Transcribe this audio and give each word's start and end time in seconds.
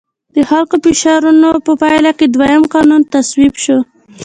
د 0.35 0.37
خلکو 0.49 0.75
د 0.79 0.85
فشارونو 0.95 1.49
په 1.65 1.71
پایله 1.81 2.11
کې 2.17 2.25
دویم 2.27 2.63
قانون 2.73 3.01
تصویب 3.13 3.53
شو. 3.63 3.77